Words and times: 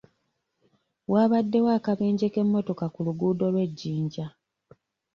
Waabaddewo 1.11 1.69
akabenje 1.77 2.25
k'emmotoka 2.33 2.85
ku 2.93 2.99
luguudo 3.05 3.45
lw'e 3.53 3.67
Jinja. 3.77 4.27